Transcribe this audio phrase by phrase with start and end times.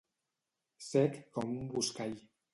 [0.85, 2.19] Sec com un buscall.